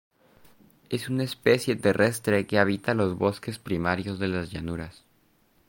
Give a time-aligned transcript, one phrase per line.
[0.89, 5.03] Es una especie terrestre que habita los bosques primarios de las llanuras.